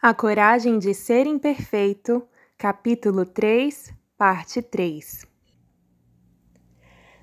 A 0.00 0.14
Coragem 0.14 0.78
de 0.78 0.94
Ser 0.94 1.26
Imperfeito, 1.26 2.24
capítulo 2.56 3.26
3, 3.26 3.92
parte 4.16 4.62
3. 4.62 5.26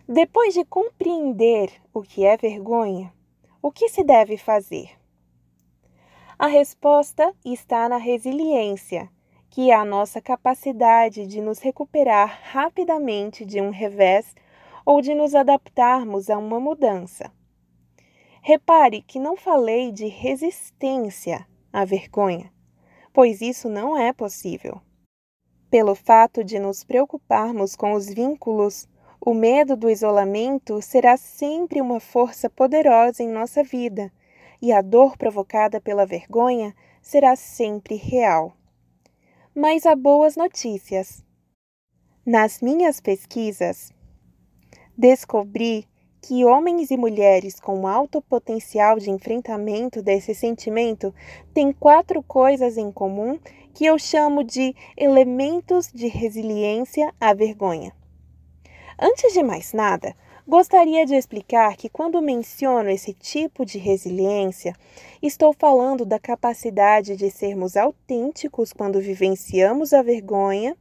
Depois 0.06 0.54
de 0.54 0.66
compreender 0.66 1.72
o 1.94 2.02
que 2.02 2.26
é 2.26 2.36
vergonha, 2.36 3.14
o 3.62 3.72
que 3.72 3.88
se 3.88 4.04
deve 4.04 4.36
fazer? 4.36 4.90
A 6.38 6.48
resposta 6.48 7.34
está 7.46 7.88
na 7.88 7.96
resiliência, 7.96 9.10
que 9.50 9.72
é 9.72 9.74
a 9.74 9.86
nossa 9.86 10.20
capacidade 10.20 11.26
de 11.26 11.40
nos 11.40 11.60
recuperar 11.60 12.42
rapidamente 12.44 13.46
de 13.46 13.62
um 13.62 13.70
revés 13.70 14.36
ou 14.86 15.00
de 15.00 15.16
nos 15.16 15.34
adaptarmos 15.34 16.30
a 16.30 16.38
uma 16.38 16.60
mudança. 16.60 17.32
Repare 18.42 19.02
que 19.02 19.18
não 19.18 19.38
falei 19.38 19.94
de 19.94 20.08
resistência 20.08 21.48
à 21.72 21.86
vergonha 21.86 22.54
pois 23.16 23.40
isso 23.40 23.70
não 23.70 23.98
é 23.98 24.12
possível. 24.12 24.82
Pelo 25.70 25.96
fato 25.96 26.44
de 26.44 26.60
nos 26.60 26.84
preocuparmos 26.84 27.74
com 27.74 27.94
os 27.94 28.08
vínculos, 28.08 28.90
o 29.22 29.34
medo 29.34 29.78
do 29.78 29.90
isolamento 29.90 30.82
será 30.82 31.16
sempre 31.16 31.80
uma 31.80 32.02
força 32.02 32.50
poderosa 32.50 33.24
em 33.24 33.30
nossa 33.30 33.64
vida, 33.64 34.12
e 34.62 34.74
a 34.74 34.82
dor 34.82 35.18
provocada 35.18 35.80
pela 35.80 36.06
vergonha 36.06 36.76
será 37.02 37.38
sempre 37.38 37.96
real. 37.96 38.54
Mas 39.56 39.86
há 39.86 39.96
boas 39.96 40.36
notícias. 40.36 41.24
Nas 42.26 42.60
minhas 42.60 43.00
pesquisas, 43.00 43.94
descobri 44.98 45.88
que 46.28 46.44
homens 46.44 46.90
e 46.90 46.98
mulheres 46.98 47.60
com 47.60 47.88
alto 47.88 48.20
potencial 48.20 48.98
de 48.98 49.12
enfrentamento 49.12 50.02
desse 50.02 50.34
sentimento 50.34 51.14
têm 51.54 51.72
quatro 51.72 52.24
coisas 52.24 52.78
em 52.78 52.92
comum 52.92 53.38
que 53.76 53.86
eu 53.86 54.00
chamo 54.00 54.44
de 54.44 54.76
elementos 54.98 55.92
de 55.94 56.08
resiliência 56.08 57.14
à 57.22 57.32
vergonha. 57.32 57.94
Antes 59.00 59.34
de 59.34 59.44
mais 59.44 59.72
nada, 59.72 60.16
gostaria 60.48 61.06
de 61.06 61.14
explicar 61.14 61.78
que 61.78 61.90
quando 61.90 62.20
menciono 62.24 62.90
esse 62.90 63.14
tipo 63.14 63.64
de 63.64 63.78
resiliência, 63.78 64.76
estou 65.22 65.54
falando 65.54 66.08
da 66.08 66.18
capacidade 66.18 67.16
de 67.16 67.30
sermos 67.30 67.78
autênticos 67.78 68.74
quando 68.74 69.00
vivenciamos 69.00 69.94
a 69.94 70.02
vergonha, 70.02 70.76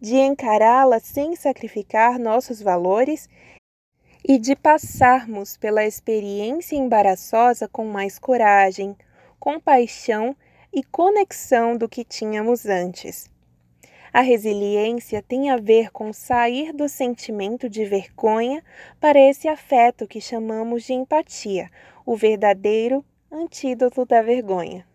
de 0.00 0.14
encará-la 0.14 1.00
sem 1.00 1.34
sacrificar 1.34 2.16
nossos 2.16 2.62
valores 2.62 3.28
e 4.24 4.38
de 4.38 4.56
passarmos 4.56 5.56
pela 5.56 5.84
experiência 5.84 6.76
embaraçosa 6.76 7.68
com 7.68 7.86
mais 7.86 8.18
coragem, 8.18 8.96
compaixão 9.38 10.34
e 10.72 10.82
conexão 10.82 11.76
do 11.76 11.88
que 11.88 12.04
tínhamos 12.04 12.66
antes. 12.66 13.30
A 14.12 14.22
resiliência 14.22 15.22
tem 15.22 15.50
a 15.50 15.56
ver 15.58 15.90
com 15.90 16.12
sair 16.12 16.72
do 16.72 16.88
sentimento 16.88 17.68
de 17.68 17.84
vergonha 17.84 18.64
para 18.98 19.18
esse 19.18 19.46
afeto 19.46 20.06
que 20.06 20.20
chamamos 20.20 20.84
de 20.84 20.94
empatia, 20.94 21.70
o 22.06 22.16
verdadeiro 22.16 23.04
antídoto 23.30 24.06
da 24.06 24.22
vergonha. 24.22 24.87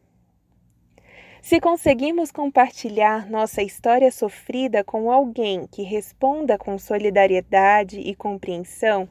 Se 1.44 1.60
conseguirmos 1.60 2.32
compartilhar 2.32 3.30
nossa 3.30 3.62
história 3.62 4.10
sofrida 4.14 4.82
com 4.82 5.12
alguém 5.12 5.68
que 5.68 5.84
responda 5.84 6.58
com 6.58 6.78
solidariedade 6.78 8.00
e 8.00 8.16
compreensão, 8.16 9.10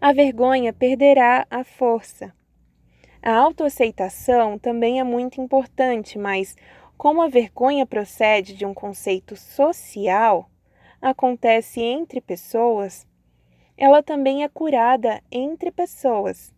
a 0.00 0.12
vergonha 0.12 0.72
perderá 0.72 1.44
a 1.50 1.64
força. 1.64 2.32
A 3.20 3.34
autoaceitação 3.34 4.56
também 4.56 5.00
é 5.00 5.04
muito 5.04 5.40
importante, 5.40 6.16
mas 6.16 6.54
como 6.96 7.20
a 7.20 7.28
vergonha 7.28 7.84
procede 7.84 8.54
de 8.54 8.64
um 8.64 8.72
conceito 8.72 9.34
social, 9.34 10.48
acontece 11.02 11.80
entre 11.80 12.20
pessoas, 12.20 13.04
ela 13.76 14.00
também 14.00 14.44
é 14.44 14.48
curada 14.48 15.20
entre 15.28 15.72
pessoas. 15.72 16.53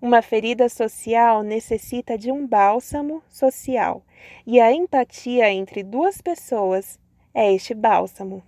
Uma 0.00 0.22
ferida 0.22 0.68
social 0.68 1.42
necessita 1.42 2.16
de 2.16 2.30
um 2.30 2.46
bálsamo 2.46 3.20
social, 3.28 4.04
e 4.46 4.60
a 4.60 4.72
empatia 4.72 5.50
entre 5.50 5.82
duas 5.82 6.20
pessoas 6.22 7.00
é 7.34 7.52
este 7.52 7.74
bálsamo. 7.74 8.40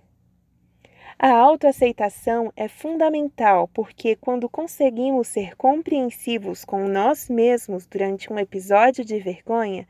A 1.19 1.29
autoaceitação 1.29 2.53
é 2.55 2.69
fundamental 2.69 3.67
porque, 3.73 4.15
quando 4.15 4.47
conseguimos 4.47 5.27
ser 5.27 5.57
compreensivos 5.57 6.63
com 6.63 6.87
nós 6.87 7.27
mesmos 7.27 7.85
durante 7.85 8.31
um 8.31 8.39
episódio 8.39 9.03
de 9.03 9.19
vergonha, 9.19 9.85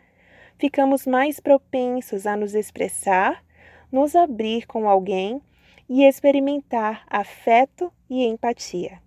ficamos 0.57 1.05
mais 1.05 1.39
propensos 1.39 2.25
a 2.25 2.35
nos 2.35 2.55
expressar, 2.55 3.45
nos 3.91 4.16
abrir 4.16 4.66
com 4.66 4.89
alguém 4.89 5.39
e 5.88 6.05
experimentar 6.05 7.05
afeto 7.07 7.94
e 8.09 8.25
empatia. 8.25 9.00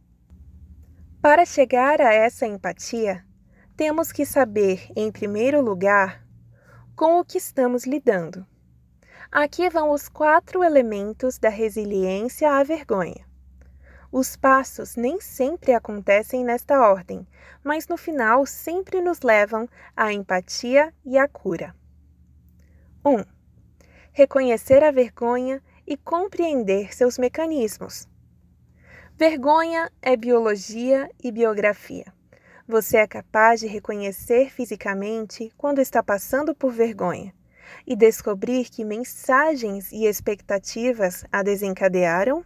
Para 1.25 1.47
chegar 1.47 2.03
a 2.03 2.13
essa 2.13 2.47
empatia, 2.47 3.25
temos 3.79 4.13
que 4.13 4.27
saber, 4.27 4.87
em 4.95 5.11
primeiro 5.11 5.63
lugar, 5.63 6.23
com 6.95 7.19
o 7.19 7.25
que 7.25 7.39
estamos 7.39 7.87
lidando. 7.87 8.47
Aqui 9.33 9.71
vão 9.71 9.91
os 9.91 10.07
quatro 10.07 10.63
elementos 10.63 11.39
da 11.39 11.49
resiliência 11.49 12.51
à 12.51 12.63
vergonha. 12.63 13.27
Os 14.13 14.37
passos 14.37 14.97
nem 14.97 15.19
sempre 15.19 15.73
acontecem 15.73 16.45
nesta 16.45 16.79
ordem, 16.79 17.27
mas 17.65 17.89
no 17.89 17.97
final 17.97 18.45
sempre 18.45 19.01
nos 19.01 19.23
levam 19.23 19.67
à 19.97 20.13
empatia 20.13 20.93
e 21.07 21.17
à 21.17 21.27
cura. 21.27 21.75
1. 23.03 23.11
Um, 23.11 23.25
reconhecer 24.13 24.85
a 24.85 24.91
vergonha 24.91 25.63
e 25.87 25.97
compreender 25.97 26.95
seus 26.95 27.17
mecanismos. 27.17 28.07
Vergonha 29.17 29.93
é 30.03 30.17
biologia 30.17 31.09
e 31.23 31.31
biografia. 31.31 32.13
Você 32.67 32.97
é 32.97 33.07
capaz 33.07 33.61
de 33.61 33.69
reconhecer 33.69 34.51
fisicamente 34.51 35.53
quando 35.57 35.81
está 35.81 36.03
passando 36.03 36.53
por 36.53 36.73
vergonha 36.73 37.33
e 37.87 37.95
descobrir 37.95 38.69
que 38.69 38.85
mensagens 38.85 39.93
e 39.93 40.07
expectativas 40.07 41.25
a 41.31 41.45
desencadearam? 41.45 42.45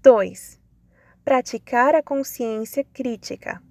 2. 0.00 0.58
Praticar 1.22 1.94
a 1.94 2.02
consciência 2.02 2.82
crítica. 2.82 3.62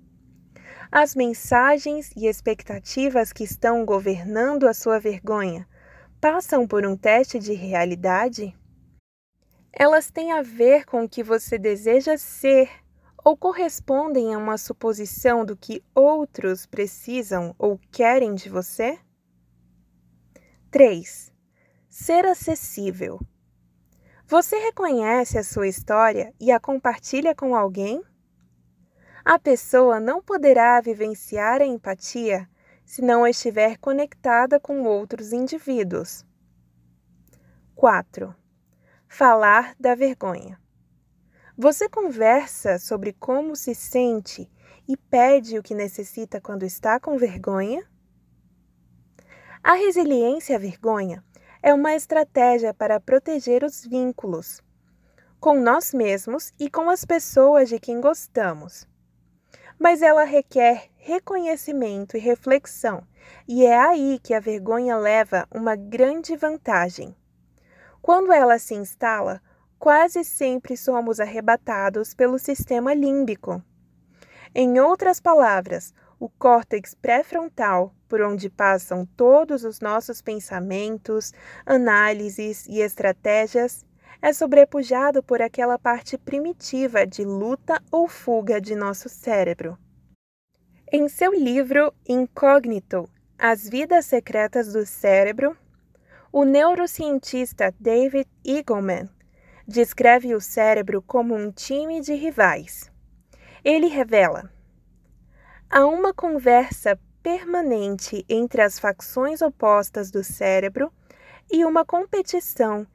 As 0.91 1.15
mensagens 1.15 2.11
e 2.15 2.27
expectativas 2.27 3.33
que 3.33 3.43
estão 3.43 3.83
governando 3.85 4.67
a 4.67 4.73
sua 4.73 4.99
vergonha 4.99 5.67
passam 6.21 6.67
por 6.67 6.85
um 6.85 6.95
teste 6.95 7.39
de 7.39 7.53
realidade? 7.53 8.55
Elas 9.73 10.11
têm 10.11 10.33
a 10.33 10.41
ver 10.41 10.85
com 10.85 11.03
o 11.03 11.09
que 11.09 11.23
você 11.23 11.57
deseja 11.57 12.17
ser 12.17 12.69
ou 13.23 13.37
correspondem 13.37 14.33
a 14.33 14.37
uma 14.37 14.57
suposição 14.57 15.45
do 15.45 15.55
que 15.55 15.83
outros 15.95 16.65
precisam 16.65 17.55
ou 17.57 17.79
querem 17.89 18.35
de 18.35 18.49
você? 18.49 18.99
3. 20.69 21.31
Ser 21.87 22.25
acessível. 22.25 23.19
Você 24.27 24.57
reconhece 24.57 25.37
a 25.37 25.43
sua 25.43 25.67
história 25.67 26.33
e 26.39 26.51
a 26.51 26.59
compartilha 26.59 27.33
com 27.33 27.55
alguém? 27.55 28.03
A 29.23 29.37
pessoa 29.37 29.99
não 29.99 30.21
poderá 30.21 30.81
vivenciar 30.81 31.61
a 31.61 31.65
empatia 31.65 32.49
se 32.83 33.01
não 33.01 33.25
estiver 33.25 33.77
conectada 33.77 34.59
com 34.59 34.83
outros 34.83 35.31
indivíduos. 35.31 36.25
4 37.75 38.40
Falar 39.13 39.75
da 39.77 39.93
vergonha. 39.93 40.57
Você 41.57 41.89
conversa 41.89 42.79
sobre 42.79 43.11
como 43.11 43.57
se 43.57 43.75
sente 43.75 44.49
e 44.87 44.95
pede 44.95 45.59
o 45.59 45.61
que 45.61 45.75
necessita 45.75 46.39
quando 46.39 46.63
está 46.63 46.97
com 46.97 47.17
vergonha? 47.17 47.85
A 49.61 49.73
resiliência 49.73 50.55
à 50.55 50.59
vergonha 50.59 51.21
é 51.61 51.73
uma 51.73 51.93
estratégia 51.93 52.73
para 52.73 53.01
proteger 53.01 53.65
os 53.65 53.85
vínculos 53.85 54.61
com 55.41 55.59
nós 55.59 55.93
mesmos 55.93 56.53
e 56.57 56.69
com 56.69 56.89
as 56.89 57.03
pessoas 57.03 57.67
de 57.67 57.81
quem 57.81 57.99
gostamos. 57.99 58.87
Mas 59.77 60.01
ela 60.01 60.23
requer 60.23 60.89
reconhecimento 60.95 62.15
e 62.15 62.19
reflexão, 62.21 63.05
e 63.45 63.65
é 63.65 63.77
aí 63.77 64.19
que 64.23 64.33
a 64.33 64.39
vergonha 64.39 64.95
leva 64.95 65.45
uma 65.51 65.75
grande 65.75 66.37
vantagem. 66.37 67.13
Quando 68.01 68.33
ela 68.33 68.57
se 68.57 68.73
instala, 68.73 69.41
quase 69.77 70.23
sempre 70.23 70.75
somos 70.75 71.19
arrebatados 71.19 72.13
pelo 72.13 72.39
sistema 72.39 72.93
límbico. 72.93 73.63
Em 74.53 74.79
outras 74.79 75.19
palavras, 75.19 75.93
o 76.19 76.27
córtex 76.27 76.93
pré-frontal, 76.93 77.95
por 78.07 78.21
onde 78.21 78.49
passam 78.49 79.07
todos 79.15 79.63
os 79.63 79.79
nossos 79.79 80.21
pensamentos, 80.21 81.33
análises 81.65 82.67
e 82.67 82.79
estratégias, 82.79 83.85
é 84.21 84.31
sobrepujado 84.31 85.23
por 85.23 85.41
aquela 85.41 85.79
parte 85.79 86.17
primitiva 86.17 87.07
de 87.07 87.23
luta 87.23 87.81
ou 87.91 88.07
fuga 88.07 88.61
de 88.61 88.75
nosso 88.75 89.09
cérebro. 89.09 89.77
Em 90.91 91.07
seu 91.07 91.33
livro 91.33 91.93
Incógnito, 92.07 93.09
As 93.39 93.67
Vidas 93.67 94.05
Secretas 94.05 94.73
do 94.73 94.85
Cérebro, 94.85 95.57
o 96.31 96.45
neurocientista 96.45 97.73
David 97.77 98.25
Eagleman 98.45 99.09
descreve 99.67 100.33
o 100.33 100.39
cérebro 100.39 101.01
como 101.01 101.35
um 101.35 101.51
time 101.51 101.99
de 101.99 102.13
rivais. 102.13 102.89
Ele 103.63 103.87
revela: 103.87 104.49
há 105.69 105.85
uma 105.85 106.13
conversa 106.13 106.97
permanente 107.21 108.25
entre 108.29 108.61
as 108.61 108.79
facções 108.79 109.41
opostas 109.41 110.09
do 110.09 110.23
cérebro 110.23 110.91
e 111.51 111.65
uma 111.65 111.83
competição 111.83 112.87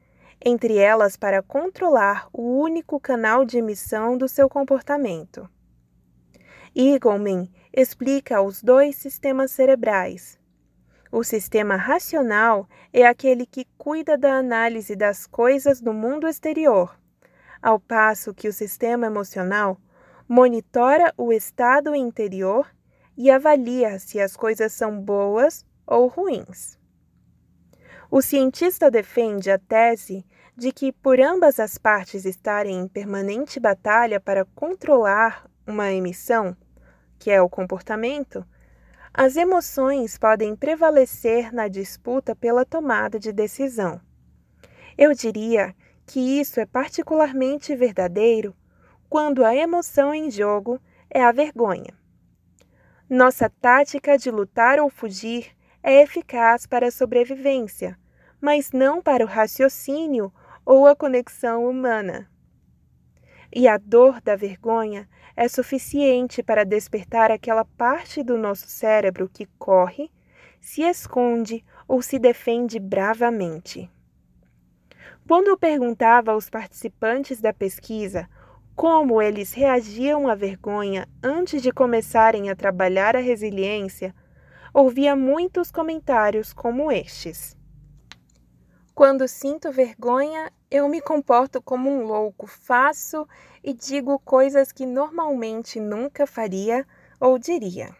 entre 0.43 0.77
elas 0.77 1.15
para 1.15 1.41
controlar 1.41 2.27
o 2.33 2.59
único 2.59 2.99
canal 2.99 3.45
de 3.45 3.57
emissão 3.57 4.17
do 4.17 4.27
seu 4.27 4.49
comportamento. 4.49 5.49
Eagleman 6.75 7.49
explica 7.73 8.41
os 8.41 8.61
dois 8.61 8.95
sistemas 8.95 9.51
cerebrais. 9.51 10.39
O 11.11 11.23
sistema 11.23 11.75
racional 11.75 12.67
é 12.91 13.05
aquele 13.05 13.45
que 13.45 13.65
cuida 13.77 14.17
da 14.17 14.33
análise 14.33 14.95
das 14.95 15.25
coisas 15.25 15.79
do 15.79 15.93
mundo 15.93 16.27
exterior, 16.27 16.99
ao 17.61 17.79
passo 17.79 18.33
que 18.33 18.47
o 18.47 18.53
sistema 18.53 19.07
emocional 19.07 19.77
monitora 20.27 21.13
o 21.17 21.31
estado 21.31 21.95
interior 21.95 22.67
e 23.17 23.31
avalia 23.31 23.97
se 23.99 24.19
as 24.19 24.35
coisas 24.35 24.73
são 24.73 24.99
boas 24.99 25.65
ou 25.85 26.07
ruins. 26.07 26.77
O 28.11 28.21
cientista 28.21 28.91
defende 28.91 29.49
a 29.49 29.57
tese 29.57 30.25
de 30.55 30.71
que, 30.71 30.91
por 30.91 31.19
ambas 31.19 31.59
as 31.59 31.77
partes 31.77 32.25
estarem 32.25 32.79
em 32.79 32.87
permanente 32.87 33.59
batalha 33.59 34.19
para 34.19 34.45
controlar 34.55 35.49
uma 35.65 35.91
emissão, 35.91 36.55
que 37.19 37.29
é 37.29 37.41
o 37.41 37.49
comportamento, 37.49 38.45
as 39.19 39.35
emoções 39.35 40.15
podem 40.15 40.55
prevalecer 40.55 41.51
na 41.51 41.67
disputa 41.67 42.35
pela 42.35 42.63
tomada 42.63 43.19
de 43.19 43.33
decisão. 43.33 43.99
Eu 44.95 45.11
diria 45.11 45.75
que 46.05 46.19
isso 46.39 46.59
é 46.59 46.67
particularmente 46.67 47.75
verdadeiro 47.75 48.55
quando 49.09 49.43
a 49.43 49.55
emoção 49.55 50.13
em 50.13 50.29
jogo 50.29 50.79
é 51.09 51.23
a 51.23 51.31
vergonha. 51.31 51.97
Nossa 53.09 53.49
tática 53.49 54.19
de 54.19 54.29
lutar 54.29 54.79
ou 54.79 54.87
fugir 54.87 55.47
é 55.81 56.03
eficaz 56.03 56.67
para 56.67 56.89
a 56.89 56.91
sobrevivência, 56.91 57.97
mas 58.39 58.71
não 58.71 59.01
para 59.01 59.23
o 59.23 59.27
raciocínio 59.27 60.31
ou 60.63 60.85
a 60.85 60.95
conexão 60.95 61.67
humana. 61.67 62.29
E 63.51 63.67
a 63.67 63.79
dor 63.79 64.21
da 64.21 64.35
vergonha 64.35 65.09
é 65.37 65.47
suficiente 65.47 66.41
para 66.41 66.65
despertar 66.65 67.29
aquela 67.29 67.63
parte 67.63 68.23
do 68.23 68.35
nosso 68.35 68.67
cérebro 68.67 69.29
que 69.31 69.45
corre, 69.59 70.09
se 70.59 70.81
esconde 70.81 71.63
ou 71.87 72.01
se 72.01 72.17
defende 72.17 72.79
bravamente. 72.79 73.87
Quando 75.27 75.49
eu 75.49 75.57
perguntava 75.57 76.31
aos 76.31 76.49
participantes 76.49 77.39
da 77.39 77.53
pesquisa 77.53 78.27
como 78.75 79.21
eles 79.21 79.53
reagiam 79.53 80.27
à 80.27 80.33
vergonha 80.33 81.07
antes 81.21 81.61
de 81.61 81.71
começarem 81.71 82.49
a 82.49 82.55
trabalhar 82.55 83.15
a 83.15 83.19
resiliência, 83.19 84.15
ouvia 84.73 85.15
muitos 85.15 85.69
comentários 85.69 86.51
como 86.51 86.91
estes. 86.91 87.55
Quando 88.95 89.27
sinto 89.27 89.71
vergonha, 89.71 90.51
eu 90.71 90.89
me 90.89 90.99
comporto 90.99 91.61
como 91.61 91.87
um 91.89 92.03
louco, 92.03 92.47
faço 92.47 93.27
e 93.67 93.73
digo 93.73 94.17
coisas 94.19 94.71
que 94.71 94.85
normalmente 94.85 95.77
nunca 95.77 96.25
faria 96.25 96.87
ou 97.19 97.37
diria. 97.37 97.93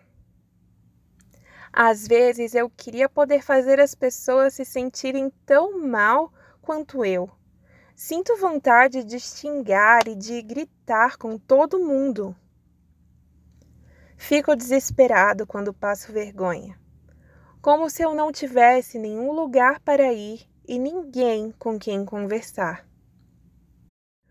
Às 1.74 2.08
vezes 2.08 2.56
eu 2.56 2.70
queria 2.70 3.10
poder 3.10 3.44
fazer 3.44 3.78
as 3.78 3.94
pessoas 3.94 4.54
se 4.54 4.64
sentirem 4.64 5.30
tão 5.46 5.86
mal 5.86 6.32
quanto 6.62 7.04
eu, 7.04 7.30
Sinto 8.00 8.38
vontade 8.38 9.04
de 9.04 9.20
xingar 9.20 10.08
e 10.08 10.14
de 10.14 10.40
gritar 10.44 11.18
com 11.18 11.36
todo 11.36 11.80
mundo. 11.80 12.36
Fico 14.16 14.56
desesperado 14.56 15.48
quando 15.48 15.74
passo 15.74 16.14
vergonha, 16.14 16.80
como 17.60 17.90
se 17.90 18.04
eu 18.04 18.14
não 18.14 18.32
tivesse 18.32 19.00
nenhum 19.00 19.32
lugar 19.32 19.80
para 19.80 20.14
ir 20.14 20.48
e 20.68 20.78
ninguém 20.78 21.52
com 21.58 21.80
quem 21.80 22.06
conversar. 22.06 22.87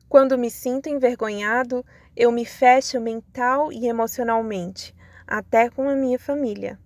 Quando 0.08 0.38
me 0.38 0.50
sinto 0.50 0.88
envergonhado, 0.88 1.84
eu 2.16 2.30
me 2.30 2.44
fecho 2.44 3.00
mental 3.00 3.72
e 3.72 3.86
emocionalmente, 3.86 4.94
até 5.26 5.68
com 5.68 5.88
a 5.88 5.94
minha 5.94 6.18
família. 6.18 6.78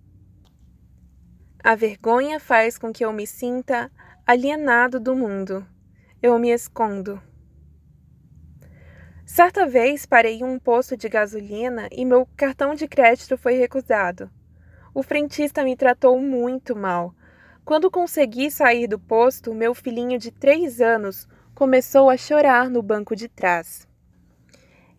A 1.63 1.75
vergonha 1.75 2.39
faz 2.39 2.77
com 2.77 2.91
que 2.91 3.05
eu 3.05 3.13
me 3.13 3.27
sinta 3.27 3.91
alienado 4.25 4.99
do 4.99 5.15
mundo 5.15 5.65
eu 6.21 6.37
me 6.37 6.51
escondo. 6.51 7.19
Certa 9.25 9.65
vez 9.65 10.05
parei 10.05 10.35
em 10.35 10.43
um 10.43 10.59
posto 10.59 10.95
de 10.95 11.09
gasolina 11.09 11.87
e 11.91 12.05
meu 12.05 12.27
cartão 12.37 12.75
de 12.75 12.87
crédito 12.87 13.37
foi 13.37 13.53
recusado. 13.53 14.29
O 14.93 15.01
frentista 15.01 15.63
me 15.63 15.75
tratou 15.75 16.19
muito 16.19 16.75
mal. 16.75 17.15
Quando 17.65 17.89
consegui 17.89 18.51
sair 18.51 18.87
do 18.87 18.99
posto, 18.99 19.53
meu 19.53 19.73
filhinho 19.73 20.19
de 20.19 20.29
três 20.31 20.79
anos 20.79 21.27
começou 21.61 22.09
a 22.09 22.17
chorar 22.17 22.71
no 22.71 22.81
banco 22.81 23.15
de 23.15 23.27
trás. 23.27 23.87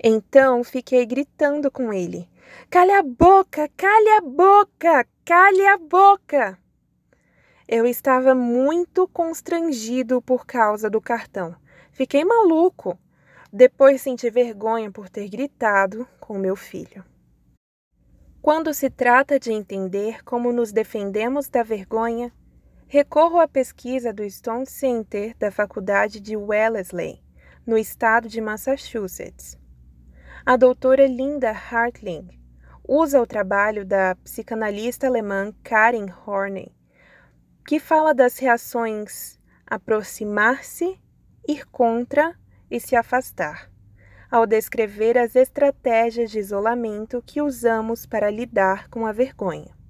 Então 0.01 0.63
fiquei 0.63 1.05
gritando 1.05 1.73
com 1.73 1.93
ele: 1.93 2.31
Calha 2.71 3.01
a 3.01 3.03
boca, 3.03 3.69
calha 3.77 4.19
a 4.19 4.21
boca, 4.21 5.05
calha 5.25 5.75
a 5.75 5.79
boca! 5.79 6.57
Eu 7.67 7.85
estava 7.85 8.33
muito 8.33 9.09
constrangido 9.09 10.23
por 10.23 10.47
causa 10.47 10.89
do 10.89 11.01
cartão. 11.01 11.57
Fiquei 11.91 12.25
maluco. 12.25 12.97
Depois 13.53 14.01
senti 14.01 14.31
vergonha 14.31 14.89
por 14.89 15.09
ter 15.09 15.29
gritado 15.29 16.07
com 16.21 16.39
meu 16.39 16.55
filho. 16.55 17.05
Quando 18.41 18.73
se 18.73 18.89
trata 18.89 19.37
de 19.37 19.51
entender 19.51 20.23
como 20.23 20.53
nos 20.53 20.71
defendemos 20.71 21.49
da 21.49 21.65
vergonha, 21.65 22.33
recorro 22.93 23.41
à 23.41 23.49
pesquisa 23.49 24.13
do 24.13 24.23
Stone 24.29 24.67
Center 24.67 25.35
da 25.39 25.51
Faculdade 25.51 26.21
de 26.21 26.37
Wellesley, 26.37 27.25
no 27.67 27.79
estado 27.79 28.29
de 28.29 28.39
Massachusetts. 28.39 29.59
A 30.45 30.59
doutora 30.59 31.07
Linda 31.07 31.53
Hartling 31.53 32.29
usa 32.87 33.19
o 33.19 33.27
trabalho 33.27 33.83
da 33.83 34.15
psicanalista 34.17 35.07
alemã 35.07 35.55
Karen 35.65 36.09
Horney 36.27 36.71
que 37.67 37.81
fala 37.81 38.13
das 38.13 38.39
reações 38.39 39.41
aproximar-se, 39.67 41.01
ir 41.49 41.65
contra 41.71 42.39
e 42.71 42.79
se 42.79 42.95
afastar, 42.95 43.71
ao 44.31 44.45
descrever 44.45 45.17
as 45.17 45.35
estratégias 45.35 46.31
de 46.31 46.41
isolamento 46.41 47.23
que 47.25 47.41
usamos 47.41 48.05
para 48.05 48.31
lidar 48.31 48.91
com 48.91 49.07
a 49.07 49.13
vergonha. 49.13 49.82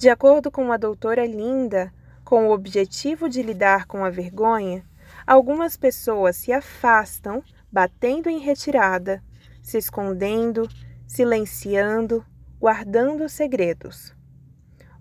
De 0.00 0.08
acordo 0.08 0.50
com 0.50 0.72
a 0.72 0.78
doutora 0.78 1.26
Linda, 1.26 1.92
com 2.24 2.48
o 2.48 2.52
objetivo 2.52 3.28
de 3.28 3.42
lidar 3.42 3.84
com 3.84 4.02
a 4.02 4.08
vergonha, 4.08 4.82
algumas 5.26 5.76
pessoas 5.76 6.36
se 6.36 6.54
afastam, 6.54 7.44
batendo 7.70 8.30
em 8.30 8.38
retirada, 8.38 9.22
se 9.62 9.76
escondendo, 9.76 10.66
silenciando, 11.06 12.24
guardando 12.58 13.28
segredos. 13.28 14.16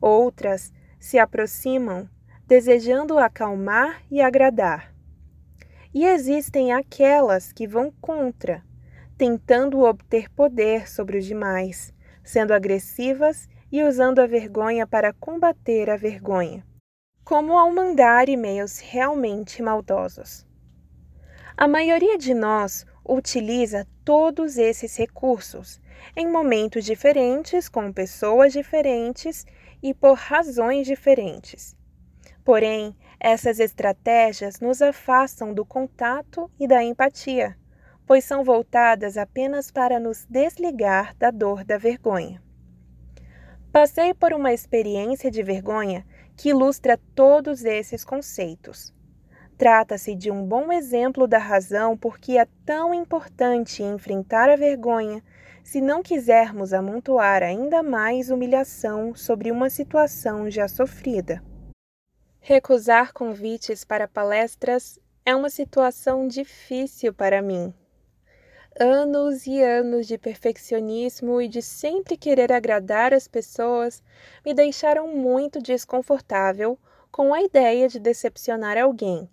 Outras 0.02 0.74
se 1.00 1.18
aproximam, 1.18 2.10
desejando 2.46 3.18
acalmar 3.18 4.02
e 4.12 4.20
agradar. 4.20 4.94
E 5.94 6.06
existem 6.06 6.74
aquelas 6.74 7.54
que 7.54 7.66
vão 7.66 7.90
contra, 8.02 8.66
tentando 9.18 9.80
obter 9.80 10.30
poder 10.30 10.90
sobre 10.90 11.20
os 11.20 11.26
demais, 11.26 11.94
sendo 12.22 12.54
agressivas 12.54 13.48
e 13.72 13.84
usando 13.84 14.20
a 14.20 14.28
vergonha 14.28 14.88
para 14.88 15.14
combater 15.14 15.90
a 15.90 15.98
vergonha, 15.98 16.66
como 17.24 17.58
ao 17.58 17.72
mandar 17.72 18.30
e-mails 18.30 18.80
realmente 18.80 19.62
maldosos. 19.62 20.46
A 21.56 21.68
maioria 21.68 22.18
de 22.18 22.34
nós 22.34 22.86
utiliza 23.06 23.88
todos 24.06 24.58
esses 24.58 24.96
recursos 24.96 25.82
em 26.16 26.28
momentos 26.28 26.86
diferentes, 26.86 27.68
com 27.68 27.92
pessoas 27.92 28.54
diferentes 28.54 29.46
e 29.82 29.94
por 29.94 30.14
razões 30.14 30.88
diferentes. 30.88 31.76
Porém, 32.44 32.96
essas 33.20 33.60
estratégias 33.60 34.60
nos 34.60 34.82
afastam 34.82 35.54
do 35.54 35.66
contato 35.66 36.50
e 36.60 36.68
da 36.68 36.84
empatia, 36.84 37.58
pois 38.08 38.24
são 38.24 38.44
voltadas 38.44 39.18
apenas 39.18 39.70
para 39.70 40.00
nos 40.00 40.26
desligar 40.26 41.16
da 41.18 41.30
dor 41.30 41.64
da 41.64 41.78
vergonha. 41.78 42.42
Passei 43.72 44.16
por 44.16 44.34
uma 44.34 44.52
experiência 44.52 45.30
de 45.30 45.44
vergonha 45.44 46.04
que 46.36 46.50
ilustra 46.50 47.00
todos 47.14 47.64
esses 47.64 48.04
conceitos. 48.04 48.92
Trata-se 49.60 50.16
de 50.16 50.32
um 50.32 50.44
bom 50.44 50.72
exemplo 50.72 51.28
da 51.28 51.38
razão 51.38 51.96
por 51.96 52.18
que 52.18 52.38
é 52.38 52.48
tão 52.66 52.94
importante 52.94 53.84
enfrentar 53.84 54.50
a 54.50 54.56
vergonha 54.56 55.22
se 55.64 55.82
não 55.82 56.02
quisermos 56.02 56.74
amontoar 56.74 57.44
ainda 57.44 57.84
mais 57.84 58.32
humilhação 58.32 59.14
sobre 59.14 59.52
uma 59.52 59.70
situação 59.70 60.50
já 60.50 60.68
sofrida. 60.68 61.44
Recusar 62.40 63.14
convites 63.14 63.84
para 63.84 64.08
palestras 64.08 64.98
é 65.24 65.36
uma 65.36 65.50
situação 65.50 66.28
difícil 66.28 67.14
para 67.14 67.40
mim. 67.40 67.72
Anos 68.82 69.46
e 69.46 69.62
anos 69.62 70.08
de 70.08 70.18
perfeccionismo 70.18 71.42
e 71.42 71.50
de 71.50 71.62
sempre 71.62 72.16
querer 72.16 72.50
agradar 72.50 73.14
as 73.14 73.28
pessoas 73.28 74.02
me 74.46 74.54
deixaram 74.54 75.14
muito 75.14 75.62
desconfortável 75.62 76.80
com 77.12 77.34
a 77.34 77.42
ideia 77.42 77.90
de 77.90 78.00
decepcionar 78.00 78.78
alguém. 78.78 79.30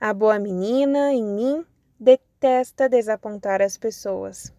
A 0.00 0.12
boa 0.12 0.40
menina 0.40 1.12
em 1.12 1.22
mim 1.22 1.64
detesta 2.00 2.88
desapontar 2.88 3.62
as 3.62 3.78
pessoas. 3.78 4.52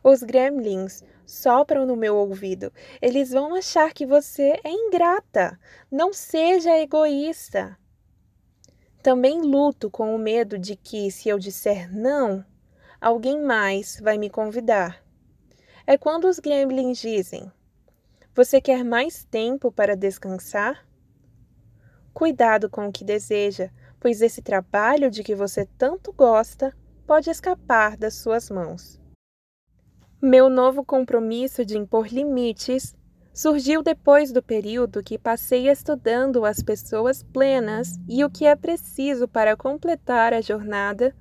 Os 0.00 0.22
gremlins 0.22 1.02
sopram 1.26 1.84
no 1.84 1.96
meu 1.96 2.14
ouvido. 2.14 2.72
Eles 3.02 3.32
vão 3.32 3.56
achar 3.56 3.92
que 3.92 4.06
você 4.06 4.60
é 4.62 4.70
ingrata. 4.70 5.58
Não 5.90 6.12
seja 6.12 6.78
egoísta. 6.78 7.76
Também 9.02 9.42
luto 9.42 9.90
com 9.90 10.14
o 10.14 10.18
medo 10.20 10.56
de 10.56 10.76
que, 10.76 11.10
se 11.10 11.28
eu 11.28 11.36
disser 11.36 11.92
não, 11.92 12.44
alguém 13.00 13.40
mais 13.42 13.98
vai 14.00 14.18
me 14.18 14.30
convidar. 14.30 15.02
É 15.86 15.98
quando 15.98 16.26
os 16.26 16.38
gremlins 16.38 16.98
dizem: 16.98 17.50
Você 18.34 18.60
quer 18.60 18.84
mais 18.84 19.24
tempo 19.24 19.70
para 19.70 19.96
descansar? 19.96 20.86
Cuidado 22.12 22.70
com 22.70 22.88
o 22.88 22.92
que 22.92 23.04
deseja, 23.04 23.70
pois 24.00 24.22
esse 24.22 24.40
trabalho 24.40 25.10
de 25.10 25.22
que 25.22 25.34
você 25.34 25.66
tanto 25.78 26.12
gosta 26.12 26.74
pode 27.06 27.28
escapar 27.28 27.96
das 27.96 28.14
suas 28.14 28.50
mãos. 28.50 29.00
Meu 30.22 30.48
novo 30.48 30.84
compromisso 30.84 31.64
de 31.64 31.76
impor 31.76 32.06
limites 32.06 32.96
surgiu 33.34 33.82
depois 33.82 34.32
do 34.32 34.42
período 34.42 35.02
que 35.02 35.18
passei 35.18 35.68
estudando 35.68 36.44
as 36.44 36.62
pessoas 36.62 37.22
plenas 37.22 37.98
e 38.08 38.24
o 38.24 38.30
que 38.30 38.46
é 38.46 38.54
preciso 38.54 39.26
para 39.26 39.56
completar 39.56 40.32
a 40.32 40.40
jornada, 40.40 41.14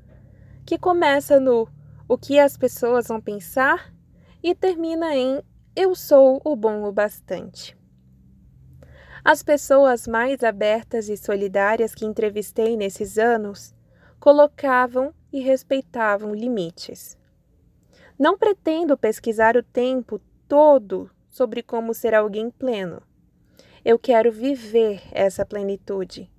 que 0.66 0.78
começa 0.78 1.40
no 1.40 1.68
o 2.08 2.18
que 2.18 2.40
as 2.40 2.58
pessoas 2.58 3.08
vão 3.08 3.20
pensar 3.20 3.94
e 4.42 4.54
termina 4.54 5.16
em 5.16 5.42
eu 5.76 5.96
sou 5.96 6.42
o 6.44 6.56
bom 6.56 6.84
o 6.84 6.92
bastante. 6.92 7.76
As 9.26 9.42
pessoas 9.42 10.06
mais 10.06 10.44
abertas 10.44 11.08
e 11.08 11.16
solidárias 11.16 11.96
que 11.96 12.06
entrevistei 12.06 12.76
nesses 12.76 13.18
anos 13.18 13.74
colocavam 14.20 15.14
e 15.32 15.40
respeitavam 15.40 16.36
limites. 16.36 17.18
Não 18.20 18.38
pretendo 18.38 18.98
pesquisar 18.98 19.56
o 19.58 19.64
tempo 19.64 20.20
todo 20.48 21.10
sobre 21.30 21.64
como 21.64 21.94
ser 21.94 22.14
alguém 22.14 22.52
pleno. 22.52 23.02
Eu 23.84 23.98
quero 23.98 24.32
viver 24.32 25.02
essa 25.12 25.46
plenitude. 25.46 26.30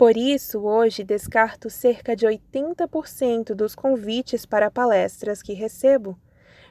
Por 0.00 0.16
isso, 0.16 0.60
hoje 0.60 1.04
descarto 1.04 1.68
cerca 1.68 2.16
de 2.16 2.26
80% 2.26 3.54
dos 3.54 3.74
convites 3.74 4.46
para 4.46 4.70
palestras 4.70 5.42
que 5.42 5.52
recebo. 5.52 6.18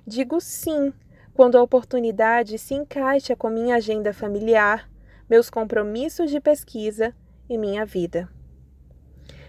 Digo 0.03 0.41
sim 0.41 0.91
quando 1.31 1.55
a 1.55 1.61
oportunidade 1.61 2.57
se 2.57 2.73
encaixa 2.73 3.35
com 3.35 3.51
minha 3.51 3.75
agenda 3.75 4.11
familiar, 4.11 4.89
meus 5.29 5.47
compromissos 5.47 6.31
de 6.31 6.39
pesquisa 6.39 7.15
e 7.47 7.55
minha 7.55 7.85
vida. 7.85 8.27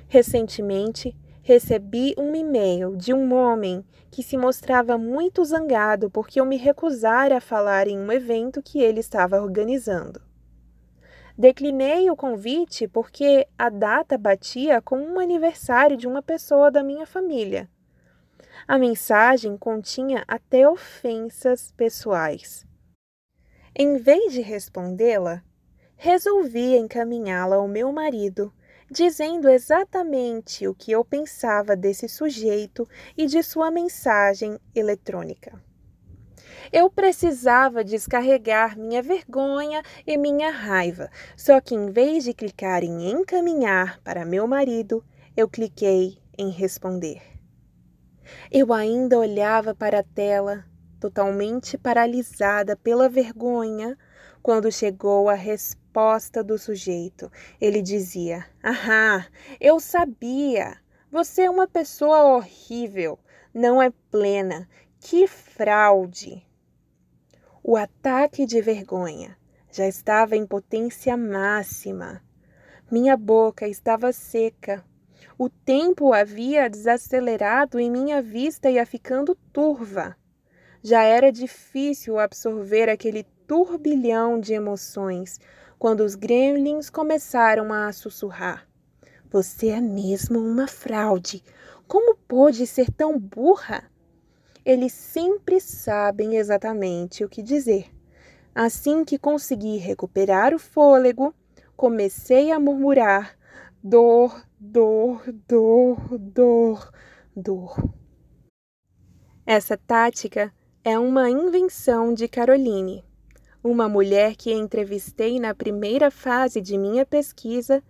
Recentemente, 0.08 1.16
recebi 1.42 2.14
um 2.18 2.34
e-mail 2.34 2.94
de 2.98 3.14
um 3.14 3.32
homem 3.32 3.82
que 4.10 4.22
se 4.22 4.36
mostrava 4.36 4.98
muito 4.98 5.42
zangado 5.42 6.10
porque 6.10 6.38
eu 6.38 6.44
me 6.44 6.58
recusara 6.58 7.38
a 7.38 7.40
falar 7.40 7.88
em 7.88 7.98
um 7.98 8.12
evento 8.12 8.62
que 8.62 8.82
ele 8.82 9.00
estava 9.00 9.40
organizando. 9.40 10.20
Declinei 11.40 12.10
o 12.10 12.16
convite 12.16 12.86
porque 12.86 13.48
a 13.58 13.70
data 13.70 14.18
batia 14.18 14.82
com 14.82 14.98
um 14.98 15.18
aniversário 15.18 15.96
de 15.96 16.06
uma 16.06 16.20
pessoa 16.20 16.70
da 16.70 16.82
minha 16.82 17.06
família. 17.06 17.66
A 18.68 18.76
mensagem 18.76 19.56
continha 19.56 20.22
até 20.28 20.68
ofensas 20.68 21.72
pessoais. 21.74 22.66
Em 23.74 23.96
vez 23.96 24.34
de 24.34 24.42
respondê-la, 24.42 25.42
resolvi 25.96 26.76
encaminhá-la 26.76 27.56
ao 27.56 27.66
meu 27.66 27.90
marido 27.90 28.52
dizendo 28.90 29.48
exatamente 29.48 30.68
o 30.68 30.74
que 30.74 30.92
eu 30.92 31.02
pensava 31.02 31.74
desse 31.74 32.06
sujeito 32.06 32.86
e 33.16 33.24
de 33.24 33.42
sua 33.42 33.70
mensagem 33.70 34.58
eletrônica. 34.74 35.69
Eu 36.72 36.90
precisava 36.90 37.82
descarregar 37.84 38.78
minha 38.78 39.02
vergonha 39.02 39.82
e 40.06 40.16
minha 40.16 40.50
raiva, 40.50 41.10
só 41.36 41.60
que 41.60 41.74
em 41.74 41.90
vez 41.90 42.24
de 42.24 42.34
clicar 42.34 42.82
em 42.84 43.10
encaminhar 43.10 44.00
para 44.02 44.24
meu 44.24 44.46
marido, 44.46 45.04
eu 45.36 45.48
cliquei 45.48 46.18
em 46.36 46.50
responder. 46.50 47.22
Eu 48.50 48.72
ainda 48.72 49.18
olhava 49.18 49.74
para 49.74 50.00
a 50.00 50.04
tela, 50.04 50.64
totalmente 51.00 51.76
paralisada 51.78 52.76
pela 52.76 53.08
vergonha, 53.08 53.96
quando 54.42 54.70
chegou 54.70 55.28
a 55.28 55.34
resposta 55.34 56.42
do 56.42 56.58
sujeito. 56.58 57.30
Ele 57.60 57.82
dizia: 57.82 58.46
Ahá, 58.62 59.26
eu 59.60 59.80
sabia. 59.80 60.76
Você 61.10 61.42
é 61.42 61.50
uma 61.50 61.66
pessoa 61.66 62.36
horrível, 62.36 63.18
não 63.52 63.82
é 63.82 63.90
plena. 64.10 64.68
Que 65.00 65.26
fraude! 65.26 66.46
O 67.72 67.76
ataque 67.76 68.46
de 68.46 68.60
vergonha 68.60 69.38
já 69.70 69.86
estava 69.86 70.34
em 70.34 70.44
potência 70.44 71.16
máxima. 71.16 72.20
Minha 72.90 73.16
boca 73.16 73.68
estava 73.68 74.12
seca. 74.12 74.84
O 75.38 75.48
tempo 75.48 76.12
havia 76.12 76.68
desacelerado 76.68 77.78
em 77.78 77.88
minha 77.88 78.20
vista 78.20 78.68
e 78.68 78.74
ia 78.74 78.84
ficando 78.84 79.36
turva. 79.52 80.16
Já 80.82 81.04
era 81.04 81.30
difícil 81.30 82.18
absorver 82.18 82.88
aquele 82.88 83.22
turbilhão 83.46 84.40
de 84.40 84.52
emoções 84.52 85.38
quando 85.78 86.00
os 86.00 86.16
gremlins 86.16 86.90
começaram 86.90 87.72
a 87.72 87.92
sussurrar. 87.92 88.66
Você 89.30 89.68
é 89.68 89.80
mesmo 89.80 90.40
uma 90.40 90.66
fraude. 90.66 91.40
Como 91.86 92.16
pôde 92.16 92.66
ser 92.66 92.90
tão 92.90 93.16
burra? 93.16 93.88
Eles 94.70 94.92
sempre 94.92 95.60
sabem 95.60 96.36
exatamente 96.36 97.24
o 97.24 97.28
que 97.28 97.42
dizer. 97.42 97.90
Assim 98.54 99.04
que 99.04 99.18
consegui 99.18 99.78
recuperar 99.78 100.54
o 100.54 100.60
fôlego, 100.60 101.34
comecei 101.76 102.52
a 102.52 102.60
murmurar: 102.60 103.36
dor, 103.82 104.46
dor, 104.60 105.24
dor, 105.48 106.16
dor, 106.16 106.92
dor. 107.34 107.90
Essa 109.44 109.76
tática 109.76 110.54
é 110.84 110.96
uma 110.96 111.28
invenção 111.28 112.14
de 112.14 112.28
Caroline 112.28 113.04
uma 113.62 113.88
mulher 113.88 114.36
que 114.36 114.52
entrevistei 114.54 115.40
na 115.40 115.52
primeira 115.52 116.12
fase 116.12 116.60
de 116.60 116.78
minha 116.78 117.04
pesquisa 117.04 117.82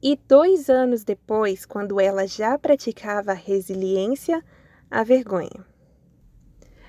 e 0.00 0.16
dois 0.16 0.70
anos 0.70 1.02
depois, 1.02 1.66
quando 1.66 2.00
ela 2.00 2.28
já 2.28 2.56
praticava 2.56 3.32
resiliência, 3.32 4.42
a 4.88 5.02
vergonha. 5.02 5.71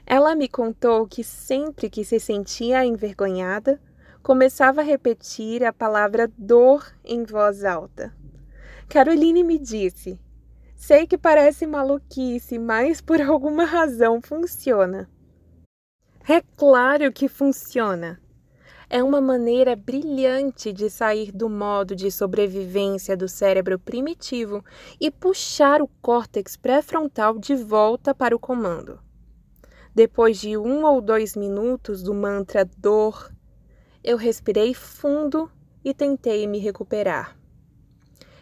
Ela 0.05 0.36
me 0.36 0.50
contou 0.50 1.07
que 1.07 1.24
sempre 1.24 1.89
que 1.89 2.03
se 2.03 2.19
sentia 2.19 2.86
envergonhada, 2.86 3.79
começava 4.22 4.81
a 4.81 4.83
repetir 4.83 5.63
a 5.63 5.72
palavra 5.72 6.31
dor 6.38 6.86
em 7.03 7.24
voz 7.24 7.63
alta. 7.63 8.13
Caroline 8.89 9.43
me 9.43 9.57
disse: 9.57 10.19
Sei 10.75 11.07
que 11.07 11.17
parece 11.17 11.65
maluquice, 11.65 12.60
mas 12.60 13.00
por 13.00 13.19
alguma 13.24 13.63
razão 13.63 14.22
funciona. 14.22 15.10
É 16.27 16.41
claro 16.55 17.12
que 17.12 17.27
funciona. 17.27 18.22
É 18.89 19.01
uma 19.01 19.19
maneira 19.19 19.75
brilhante 19.75 20.72
de 20.72 20.89
sair 20.89 21.31
do 21.31 21.50
modo 21.50 21.95
de 21.95 22.12
sobrevivência 22.12 23.17
do 23.17 23.27
cérebro 23.27 23.79
primitivo 23.79 24.63
e 25.00 25.10
puxar 25.10 25.81
o 25.81 25.89
córtex 26.01 26.55
pré-frontal 26.55 27.39
de 27.39 27.55
volta 27.55 28.13
para 28.13 28.36
o 28.36 28.39
comando. 28.39 29.00
Depois 29.95 30.39
de 30.39 30.57
um 30.57 30.83
ou 30.85 31.00
dois 31.00 31.35
minutos 31.35 32.01
do 32.01 32.15
mantra 32.15 32.65
dor, 32.77 33.31
eu 34.03 34.17
respirei 34.17 34.73
fundo 34.73 35.51
e 35.85 35.93
tentei 35.93 36.47
me 36.47 36.57
recuperar. 36.57 37.38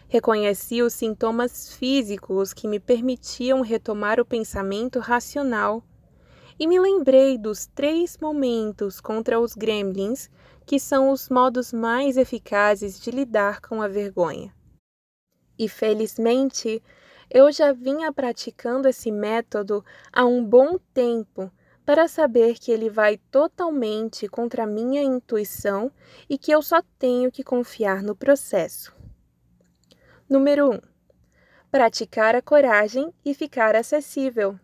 Reconheci 0.08 0.80
os 0.80 0.94
sintomas 0.94 1.74
físicos 1.74 2.54
que 2.54 2.66
me 2.66 2.80
permitiam 2.80 3.60
retomar 3.60 4.18
o 4.18 4.24
pensamento 4.24 4.98
racional 4.98 5.84
e 6.58 6.66
me 6.66 6.80
lembrei 6.80 7.36
dos 7.36 7.66
três 7.66 8.16
momentos 8.18 9.00
contra 9.00 9.38
os 9.38 9.54
gremlins 9.54 10.30
que 10.64 10.80
são 10.80 11.10
os 11.10 11.28
modos 11.28 11.72
mais 11.72 12.16
eficazes 12.16 12.98
de 12.98 13.10
lidar 13.10 13.60
com 13.60 13.82
a 13.82 13.88
vergonha. 13.88 14.54
E 15.58 15.68
felizmente, 15.68 16.82
eu 17.34 17.50
já 17.50 17.72
vinha 17.72 18.12
praticando 18.12 18.86
esse 18.86 19.10
método 19.10 19.82
há 20.12 20.26
um 20.26 20.44
bom 20.44 20.78
tempo, 20.92 21.50
para 21.84 22.06
saber 22.06 22.58
que 22.58 22.70
ele 22.70 22.90
vai 22.90 23.16
totalmente 23.30 24.28
contra 24.28 24.66
minha 24.66 25.02
intuição 25.02 25.90
e 26.28 26.36
que 26.36 26.52
eu 26.52 26.60
só 26.62 26.82
tenho 26.98 27.32
que 27.32 27.42
confiar 27.42 28.02
no 28.02 28.14
processo. 28.14 28.94
Número 30.28 30.70
1. 30.70 30.74
Um, 30.74 30.80
praticar 31.70 32.36
a 32.36 32.42
coragem 32.42 33.12
e 33.24 33.34
ficar 33.34 33.74
acessível. 33.74 34.60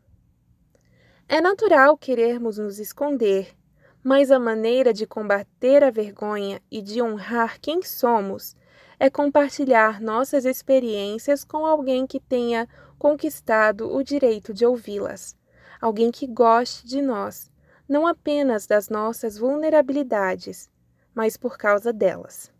É 1.27 1.41
natural 1.41 1.97
querermos 1.97 2.59
nos 2.59 2.79
esconder, 2.79 3.57
mas 4.05 4.31
a 4.31 4.39
maneira 4.39 4.93
de 4.93 5.07
combater 5.07 5.83
a 5.83 5.91
vergonha 5.91 6.61
e 6.71 6.83
de 6.83 7.03
honrar 7.03 7.59
quem 7.61 7.83
somos 7.83 8.55
é 8.99 9.09
compartilhar 9.09 10.01
nossas 10.01 10.45
experiências 10.45 11.45
com 11.45 11.65
alguém 11.65 12.07
que 12.07 12.21
tenha 12.21 12.69
conquistado 12.99 13.95
o 13.95 14.03
direito 14.03 14.53
de 14.53 14.67
ouvi-las 14.67 15.39
alguém 15.81 16.11
que 16.11 16.27
goste 16.27 16.87
de 16.87 17.01
nós, 17.01 17.51
não 17.89 18.07
apenas 18.07 18.67
das 18.67 18.89
nossas 18.89 19.39
vulnerabilidades, 19.39 20.71
mas 21.15 21.37
por 21.37 21.57
causa 21.57 21.93
delas. 21.93 22.51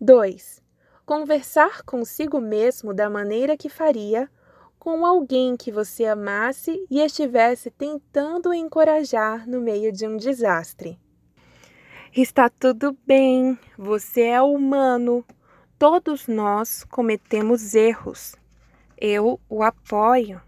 2. 0.00 0.62
Conversar 1.04 1.82
consigo 1.82 2.40
mesmo 2.40 2.92
da 2.92 3.08
maneira 3.08 3.56
que 3.56 3.68
faria 3.68 4.28
com 4.78 5.04
alguém 5.04 5.56
que 5.56 5.72
você 5.72 6.04
amasse 6.04 6.84
e 6.90 7.00
estivesse 7.00 7.70
tentando 7.70 8.54
encorajar 8.54 9.48
no 9.48 9.60
meio 9.60 9.92
de 9.92 10.06
um 10.06 10.16
desastre. 10.16 10.98
Está 12.18 12.48
tudo 12.48 12.96
bem, 13.06 13.58
você 13.76 14.22
é 14.22 14.40
humano. 14.40 15.22
Todos 15.78 16.26
nós 16.26 16.82
cometemos 16.84 17.74
erros. 17.74 18.34
Eu 18.96 19.38
o 19.50 19.62
apoio. 19.62 20.40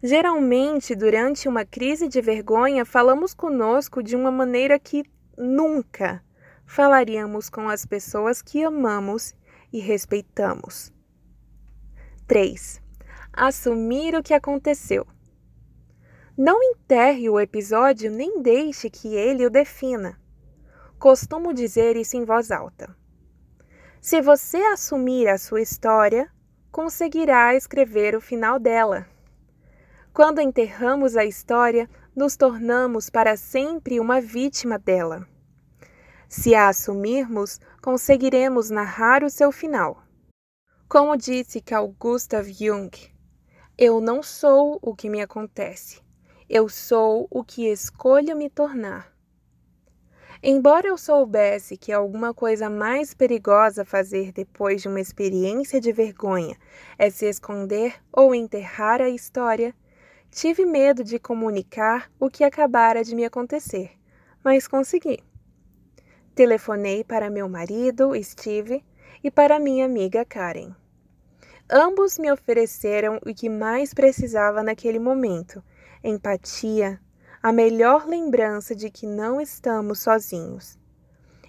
Geralmente, 0.00 0.94
durante 0.94 1.48
uma 1.48 1.64
crise 1.64 2.06
de 2.06 2.20
vergonha, 2.20 2.84
falamos 2.84 3.34
conosco 3.34 4.04
de 4.04 4.14
uma 4.14 4.30
maneira 4.30 4.78
que 4.78 5.02
nunca 5.36 6.22
falaríamos 6.64 7.50
com 7.50 7.68
as 7.68 7.84
pessoas 7.84 8.40
que 8.40 8.62
amamos 8.62 9.34
e 9.72 9.80
respeitamos. 9.80 10.92
3. 12.28 12.80
Assumir 13.32 14.14
o 14.14 14.22
que 14.22 14.32
aconteceu. 14.32 15.08
Não 16.38 16.62
enterre 16.62 17.28
o 17.28 17.40
episódio 17.40 18.12
nem 18.12 18.40
deixe 18.40 18.88
que 18.88 19.16
ele 19.16 19.44
o 19.44 19.50
defina. 19.50 20.21
Costumo 21.02 21.52
dizer 21.52 21.96
isso 21.96 22.16
em 22.16 22.24
voz 22.24 22.52
alta. 22.52 22.96
Se 24.00 24.20
você 24.22 24.58
assumir 24.58 25.26
a 25.26 25.36
sua 25.36 25.60
história, 25.60 26.30
conseguirá 26.70 27.56
escrever 27.56 28.14
o 28.14 28.20
final 28.20 28.56
dela. 28.60 29.04
Quando 30.14 30.40
enterramos 30.40 31.16
a 31.16 31.24
história, 31.24 31.90
nos 32.14 32.36
tornamos 32.36 33.10
para 33.10 33.36
sempre 33.36 33.98
uma 33.98 34.20
vítima 34.20 34.78
dela. 34.78 35.26
Se 36.28 36.54
a 36.54 36.68
assumirmos, 36.68 37.58
conseguiremos 37.82 38.70
narrar 38.70 39.24
o 39.24 39.28
seu 39.28 39.50
final. 39.50 40.04
Como 40.88 41.16
disse 41.16 41.60
Carl 41.60 41.88
Gustav 41.98 42.48
Jung, 42.48 42.92
eu 43.76 44.00
não 44.00 44.22
sou 44.22 44.78
o 44.80 44.94
que 44.94 45.10
me 45.10 45.20
acontece, 45.20 46.00
eu 46.48 46.68
sou 46.68 47.26
o 47.28 47.42
que 47.42 47.66
escolho 47.66 48.36
me 48.36 48.48
tornar. 48.48 49.11
Embora 50.42 50.88
eu 50.88 50.98
soubesse 50.98 51.76
que 51.76 51.92
alguma 51.92 52.34
coisa 52.34 52.68
mais 52.68 53.14
perigosa 53.14 53.84
fazer 53.84 54.32
depois 54.32 54.82
de 54.82 54.88
uma 54.88 55.00
experiência 55.00 55.80
de 55.80 55.92
vergonha 55.92 56.56
é 56.98 57.08
se 57.10 57.26
esconder 57.26 57.94
ou 58.12 58.34
enterrar 58.34 59.00
a 59.00 59.08
história, 59.08 59.72
Tive 60.32 60.64
medo 60.64 61.04
de 61.04 61.18
comunicar 61.18 62.10
o 62.18 62.30
que 62.30 62.42
acabara 62.42 63.04
de 63.04 63.14
me 63.14 63.22
acontecer, 63.22 63.90
mas 64.42 64.66
consegui. 64.66 65.22
Telefonei 66.34 67.04
para 67.04 67.28
meu 67.28 67.50
marido, 67.50 68.12
Steve, 68.24 68.82
e 69.22 69.30
para 69.30 69.58
minha 69.58 69.84
amiga 69.84 70.24
Karen. 70.24 70.74
Ambos 71.70 72.18
me 72.18 72.32
ofereceram 72.32 73.18
o 73.18 73.34
que 73.34 73.50
mais 73.50 73.92
precisava 73.92 74.62
naquele 74.62 74.98
momento: 74.98 75.62
empatia, 76.02 76.98
a 77.42 77.52
melhor 77.52 78.06
lembrança 78.06 78.72
de 78.72 78.88
que 78.88 79.04
não 79.04 79.40
estamos 79.40 79.98
sozinhos. 79.98 80.78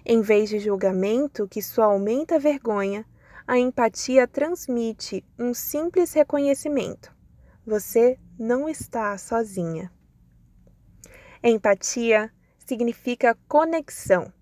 Em 0.04 0.20
vez 0.20 0.48
de 0.48 0.58
julgamento 0.58 1.46
que 1.46 1.62
só 1.62 1.84
aumenta 1.84 2.34
a 2.34 2.38
vergonha, 2.38 3.06
a 3.46 3.58
empatia 3.58 4.26
transmite 4.26 5.24
um 5.38 5.54
simples 5.54 6.12
reconhecimento. 6.12 7.14
Você 7.64 8.18
não 8.36 8.68
está 8.68 9.16
sozinha. 9.16 9.92
Empatia 11.40 12.28
significa 12.58 13.38
conexão. 13.46 14.32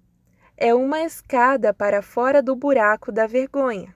É 0.56 0.74
uma 0.74 1.02
escada 1.02 1.74
para 1.74 2.00
fora 2.00 2.42
do 2.42 2.56
buraco 2.56 3.12
da 3.12 3.26
vergonha. 3.26 3.94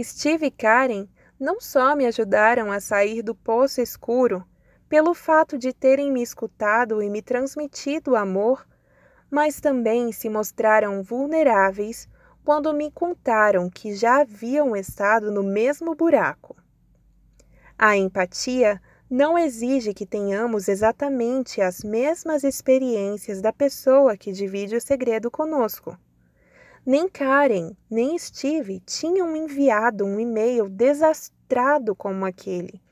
Steve 0.00 0.46
e 0.46 0.50
Karen 0.50 1.08
não 1.38 1.60
só 1.60 1.94
me 1.94 2.06
ajudaram 2.06 2.72
a 2.72 2.80
sair 2.80 3.22
do 3.22 3.34
poço 3.34 3.82
escuro 3.82 4.44
pelo 4.88 5.14
fato 5.14 5.58
de 5.58 5.72
terem 5.72 6.12
me 6.12 6.22
escutado 6.22 7.02
e 7.02 7.08
me 7.08 7.22
transmitido 7.22 8.16
amor, 8.16 8.66
mas 9.30 9.60
também 9.60 10.12
se 10.12 10.28
mostraram 10.28 11.02
vulneráveis 11.02 12.08
quando 12.44 12.72
me 12.74 12.90
contaram 12.90 13.70
que 13.70 13.94
já 13.94 14.20
haviam 14.20 14.76
estado 14.76 15.32
no 15.32 15.42
mesmo 15.42 15.94
buraco. 15.94 16.54
A 17.76 17.96
empatia 17.96 18.80
não 19.10 19.38
exige 19.38 19.94
que 19.94 20.06
tenhamos 20.06 20.68
exatamente 20.68 21.60
as 21.60 21.82
mesmas 21.82 22.44
experiências 22.44 23.40
da 23.40 23.52
pessoa 23.52 24.16
que 24.16 24.32
divide 24.32 24.76
o 24.76 24.80
segredo 24.80 25.30
conosco. 25.30 25.98
Nem 26.86 27.08
Karen, 27.08 27.74
nem 27.90 28.18
Steve 28.18 28.80
tinham 28.80 29.34
enviado 29.34 30.04
um 30.04 30.20
e-mail 30.20 30.68
desastrado 30.68 31.96
como 31.96 32.26
aquele. 32.26 32.83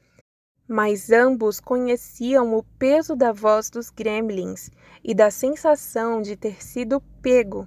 Mas 0.68 1.10
ambos 1.10 1.60
conheciam 1.60 2.56
o 2.56 2.62
peso 2.78 3.16
da 3.16 3.32
voz 3.32 3.68
dos 3.68 3.90
gremlins 3.90 4.70
e 5.02 5.14
da 5.14 5.30
sensação 5.30 6.22
de 6.22 6.36
ter 6.36 6.62
sido 6.62 7.00
pego 7.20 7.66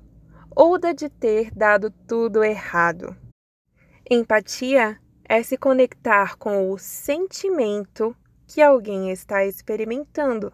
ou 0.55 0.79
da 0.79 0.93
de 0.93 1.09
ter 1.09 1.51
dado 1.51 1.91
tudo 2.07 2.43
errado. 2.43 3.15
Empatia 4.09 4.97
é 5.27 5.43
se 5.43 5.57
conectar 5.57 6.37
com 6.37 6.71
o 6.71 6.77
sentimento 6.77 8.15
que 8.47 8.61
alguém 8.61 9.11
está 9.11 9.45
experimentando 9.45 10.53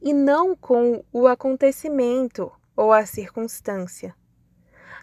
e 0.00 0.12
não 0.12 0.56
com 0.56 1.04
o 1.12 1.26
acontecimento 1.26 2.50
ou 2.76 2.92
a 2.92 3.04
circunstância. 3.04 4.14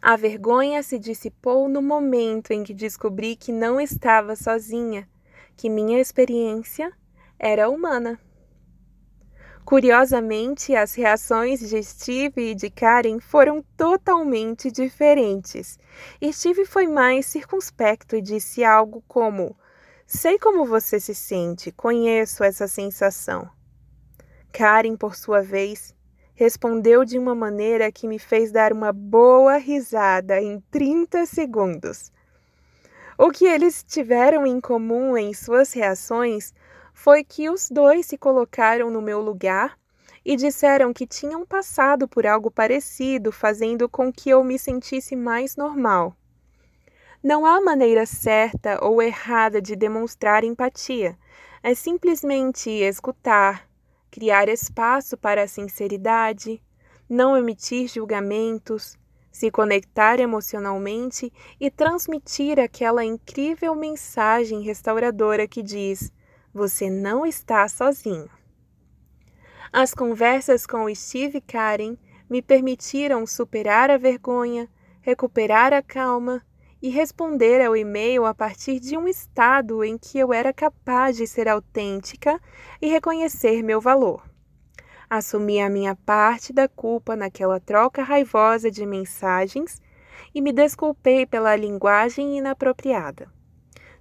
A 0.01 0.15
vergonha 0.15 0.81
se 0.83 0.99
dissipou 0.99 1.67
no 1.69 1.81
momento 1.81 2.51
em 2.51 2.63
que 2.63 2.73
descobri 2.73 3.35
que 3.35 3.51
não 3.51 3.79
estava 3.79 4.35
sozinha, 4.35 5.07
que 5.55 5.69
minha 5.69 5.99
experiência 5.99 6.91
era 7.39 7.69
humana. 7.69 8.19
Curiosamente, 9.65 10.75
as 10.75 10.93
reações 10.93 11.59
de 11.59 11.81
Steve 11.81 12.51
e 12.51 12.55
de 12.55 12.69
Karen 12.69 13.19
foram 13.19 13.63
totalmente 13.77 14.69
diferentes. 14.69 15.79
Steve 16.31 16.65
foi 16.65 16.85
mais 16.85 17.25
circunspecto 17.25 18.15
e 18.15 18.21
disse 18.21 18.63
algo 18.63 19.01
como: 19.07 19.55
Sei 20.05 20.37
como 20.37 20.65
você 20.65 20.99
se 20.99 21.15
sente, 21.15 21.71
conheço 21.71 22.43
essa 22.43 22.67
sensação. 22.67 23.49
Karen, 24.51 24.95
por 24.95 25.15
sua 25.15 25.41
vez, 25.41 25.95
respondeu 26.35 27.03
de 27.03 27.17
uma 27.17 27.33
maneira 27.33 27.91
que 27.91 28.07
me 28.07 28.19
fez 28.19 28.51
dar 28.51 28.71
uma 28.71 28.93
boa 28.93 29.57
risada 29.57 30.39
em 30.41 30.59
30 30.69 31.25
segundos. 31.25 32.11
O 33.17 33.29
que 33.29 33.45
eles 33.45 33.83
tiveram 33.83 34.45
em 34.45 34.59
comum 34.59 35.15
em 35.15 35.33
suas 35.33 35.71
reações 35.73 36.53
foi 36.93 37.23
que 37.23 37.49
os 37.49 37.69
dois 37.69 38.07
se 38.07 38.17
colocaram 38.17 38.89
no 38.89 39.01
meu 39.01 39.21
lugar 39.21 39.77
e 40.25 40.35
disseram 40.35 40.93
que 40.93 41.05
tinham 41.05 41.45
passado 41.45 42.07
por 42.07 42.25
algo 42.25 42.49
parecido, 42.49 43.31
fazendo 43.31 43.87
com 43.87 44.11
que 44.11 44.29
eu 44.29 44.43
me 44.43 44.57
sentisse 44.57 45.15
mais 45.15 45.55
normal. 45.55 46.15
Não 47.21 47.45
há 47.45 47.61
maneira 47.61 48.05
certa 48.05 48.83
ou 48.83 49.01
errada 49.01 49.61
de 49.61 49.75
demonstrar 49.75 50.43
empatia. 50.43 51.17
É 51.61 51.73
simplesmente 51.73 52.69
escutar, 52.69 53.69
criar 54.09 54.49
espaço 54.49 55.17
para 55.17 55.43
a 55.43 55.47
sinceridade, 55.47 56.61
não 57.09 57.37
emitir 57.37 57.87
julgamentos, 57.87 58.97
se 59.33 59.49
conectar 59.49 60.19
emocionalmente 60.19 61.33
e 61.59 61.71
transmitir 61.71 62.59
aquela 62.59 63.03
incrível 63.03 63.73
mensagem 63.73 64.61
restauradora 64.61 65.47
que 65.47 65.63
diz: 65.63 66.13
você 66.53 66.87
não 66.87 67.25
está 67.25 67.67
sozinho. 67.67 68.29
As 69.71 69.91
conversas 69.91 70.67
com 70.67 70.93
Steve 70.93 71.39
e 71.39 71.41
Karen 71.41 71.97
me 72.29 72.43
permitiram 72.43 73.25
superar 73.25 73.89
a 73.89 73.97
vergonha, 73.97 74.69
recuperar 75.01 75.73
a 75.73 75.81
calma 75.81 76.45
e 76.79 76.89
responder 76.89 77.59
ao 77.59 77.75
e-mail 77.75 78.25
a 78.25 78.35
partir 78.35 78.79
de 78.79 78.95
um 78.95 79.07
estado 79.07 79.83
em 79.83 79.97
que 79.97 80.19
eu 80.19 80.31
era 80.31 80.53
capaz 80.53 81.17
de 81.17 81.25
ser 81.25 81.47
autêntica 81.47 82.39
e 82.79 82.87
reconhecer 82.87 83.63
meu 83.63 83.81
valor. 83.81 84.32
Assumi 85.15 85.61
a 85.61 85.69
minha 85.69 85.95
parte 85.95 86.51
da 86.51 86.67
culpa 86.67 87.15
naquela 87.15 87.59
troca 87.59 88.01
raivosa 88.01 88.71
de 88.71 88.83
mensagens 88.83 89.79
e 90.33 90.41
me 90.41 90.51
desculpei 90.51 91.23
pela 91.23 91.55
linguagem 91.55 92.39
inapropriada. 92.39 93.31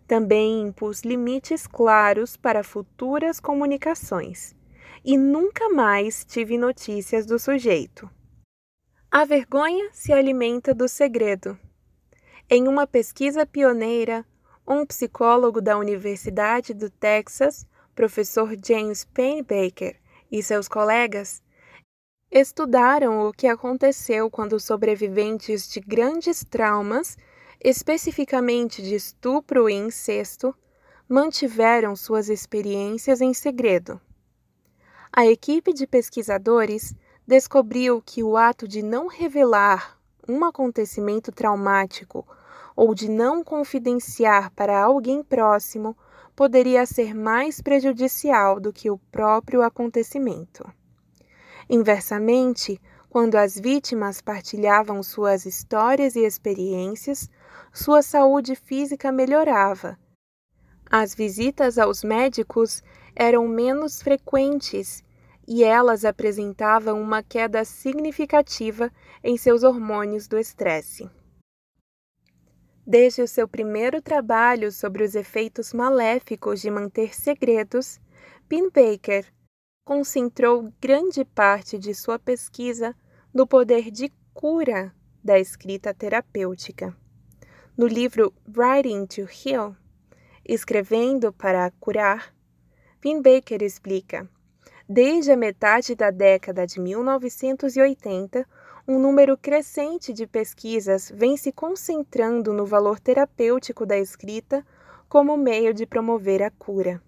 Também 0.07 0.63
impus 0.63 1.03
limites 1.03 1.67
claros 1.67 2.35
para 2.39 2.65
futuras 2.65 3.39
comunicações 3.39 4.57
e 5.05 5.19
nunca 5.19 5.69
mais 5.69 6.25
tive 6.25 6.57
notícias 6.57 7.27
do 7.27 7.39
sujeito. 7.39 8.09
A 9.11 9.27
vergonha 9.27 9.91
se 9.93 10.15
alimenta 10.15 10.73
do 10.73 10.89
segredo. 10.89 11.59
Em 12.49 12.67
uma 12.67 12.87
pesquisa 12.87 13.45
pioneira, 13.45 14.25
um 14.67 14.87
psicólogo 14.87 15.61
da 15.61 15.77
Universidade 15.77 16.73
do 16.73 16.89
Texas, 16.89 17.67
professor 17.95 18.57
James 18.65 19.05
Pennebaker, 19.05 20.01
e 20.33 20.43
seus 20.43 20.67
colegas 20.67 21.43
estudaram 22.31 23.29
o 23.29 23.33
que 23.33 23.47
aconteceu 23.47 24.31
quando 24.31 24.59
sobreviventes 24.59 25.69
de 25.69 25.79
grandes 25.79 26.43
traumas, 26.43 27.19
especificamente 27.63 28.81
de 28.81 28.95
estupro 28.95 29.69
e 29.69 29.75
incesto, 29.75 30.55
mantiveram 31.07 31.95
suas 31.95 32.31
experiências 32.31 33.21
em 33.21 33.35
segredo. 33.35 34.01
A 35.13 35.27
equipe 35.27 35.75
de 35.75 35.87
pesquisadores 35.87 36.95
descobriu 37.27 38.01
que 38.01 38.23
o 38.23 38.35
ato 38.35 38.67
de 38.67 38.83
não 38.83 39.09
revelar 39.09 39.99
um 40.27 40.43
acontecimento 40.43 41.31
traumático 41.31 42.27
ou 42.75 42.95
de 42.95 43.11
não 43.11 43.45
confidenciar 43.45 44.51
para 44.53 44.83
alguém 44.83 45.23
próximo 45.23 45.95
poderia 46.35 46.87
ser 46.87 47.15
mais 47.15 47.61
prejudicial 47.61 48.59
do 48.59 48.73
que 48.73 48.91
o 48.91 48.99
próprio 49.11 49.63
acontecimento. 49.63 50.65
Inversamente, 51.69 52.81
quando 53.09 53.37
as 53.37 53.59
vítimas 53.59 54.21
partilhavam 54.21 55.03
suas 55.03 55.45
histórias 55.45 56.17
e 56.17 56.21
experiências, 56.21 57.29
sua 57.73 58.03
saúde 58.03 58.55
física 58.55 59.13
melhorava. 59.13 59.99
As 60.91 61.15
visitas 61.15 61.79
aos 61.79 62.03
médicos 62.03 62.83
eram 63.15 63.47
menos 63.47 64.03
frequentes 64.03 65.05
e 65.47 65.65
elas 65.65 66.05
apresentavam 66.05 67.01
uma 67.01 67.23
queda 67.23 67.65
significativa 67.65 68.91
em 69.23 69.37
seus 69.37 69.63
hormônios 69.63 70.27
do 70.27 70.39
estresse. 70.39 71.11
Desde 72.87 73.23
o 73.23 73.29
seu 73.29 73.47
primeiro 73.47 74.03
trabalho 74.03 74.73
sobre 74.73 75.05
os 75.05 75.15
efeitos 75.15 75.73
maléficos 75.73 76.61
de 76.61 76.71
manter 76.71 77.15
segredos, 77.15 78.01
Baker 78.51 79.25
concentrou 79.85 80.73
grande 80.81 81.25
parte 81.25 81.79
de 81.79 81.95
sua 81.95 82.19
pesquisa 82.19 82.95
no 83.33 83.47
poder 83.47 83.91
de 83.91 84.13
cura 84.35 84.93
da 85.23 85.39
escrita 85.39 85.95
terapêutica. 85.95 86.97
No 87.77 87.87
livro 87.87 88.35
Writing 88.49 89.07
to 89.07 89.23
Heal, 89.23 89.77
Escrevendo 90.45 91.33
para 91.33 91.71
Curar, 91.79 92.35
Baker 93.01 93.63
explica: 93.63 94.29
desde 94.89 95.31
a 95.31 95.37
metade 95.37 95.95
da 95.95 96.11
década 96.11 96.67
de 96.67 96.81
1980, 96.81 98.47
um 98.87 98.99
número 98.99 99.37
crescente 99.37 100.13
de 100.13 100.27
pesquisas 100.27 101.13
vem 101.15 101.37
se 101.37 101.53
concentrando 101.53 102.53
no 102.53 102.67
valor 102.67 102.99
terapêutico 102.99 103.87
da 103.87 103.97
escrita 103.97 104.67
como 105.09 105.37
meio 105.37 105.73
de 105.73 105.87
promover 105.87 106.43
a 106.43 106.51
cura. 106.51 107.01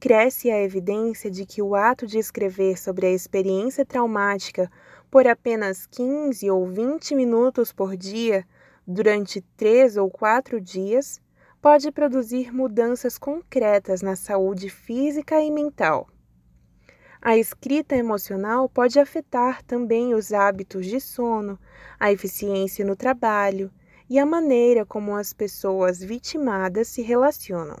Cresce 0.00 0.50
a 0.50 0.60
evidência 0.60 1.30
de 1.30 1.46
que 1.46 1.62
o 1.62 1.76
ato 1.76 2.04
de 2.06 2.18
escrever 2.18 2.76
sobre 2.76 3.06
a 3.06 3.12
experiência 3.12 3.86
traumática 3.86 4.68
por 5.08 5.26
apenas 5.28 5.86
15 5.86 6.50
ou 6.50 6.66
20 6.66 7.14
minutos 7.14 7.72
por 7.72 7.96
dia, 7.96 8.44
durante 8.84 9.40
três 9.56 9.96
ou 9.96 10.10
quatro 10.10 10.60
dias, 10.60 11.20
pode 11.60 11.92
produzir 11.92 12.52
mudanças 12.52 13.16
concretas 13.16 14.02
na 14.02 14.16
saúde 14.16 14.68
física 14.68 15.40
e 15.40 15.48
mental. 15.48 16.08
A 17.24 17.36
escrita 17.36 17.94
emocional 17.94 18.68
pode 18.68 18.98
afetar 18.98 19.62
também 19.62 20.12
os 20.12 20.32
hábitos 20.32 20.86
de 20.86 21.00
sono, 21.00 21.56
a 21.98 22.10
eficiência 22.10 22.84
no 22.84 22.96
trabalho 22.96 23.70
e 24.10 24.18
a 24.18 24.26
maneira 24.26 24.84
como 24.84 25.14
as 25.14 25.32
pessoas 25.32 26.00
vitimadas 26.00 26.88
se 26.88 27.00
relacionam. 27.00 27.78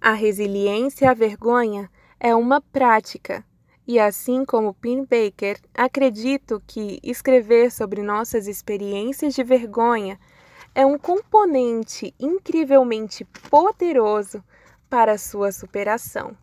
A 0.00 0.12
resiliência 0.14 1.10
à 1.10 1.12
vergonha 1.12 1.90
é 2.18 2.34
uma 2.34 2.62
prática, 2.62 3.44
e 3.86 4.00
assim 4.00 4.42
como 4.46 4.72
Pin 4.72 5.04
Baker, 5.04 5.60
acredito 5.74 6.62
que 6.66 6.98
escrever 7.02 7.70
sobre 7.70 8.02
nossas 8.02 8.46
experiências 8.46 9.34
de 9.34 9.44
vergonha 9.44 10.18
é 10.74 10.86
um 10.86 10.96
componente 10.96 12.14
incrivelmente 12.18 13.22
poderoso 13.50 14.42
para 14.88 15.18
sua 15.18 15.52
superação. 15.52 16.34